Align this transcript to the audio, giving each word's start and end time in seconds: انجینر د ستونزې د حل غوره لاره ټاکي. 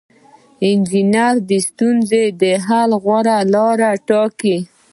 انجینر 0.67 1.35
د 1.49 1.51
ستونزې 1.67 2.23
د 2.41 2.43
حل 2.65 2.91
غوره 3.03 3.37
لاره 3.53 3.91
ټاکي. 4.07 4.57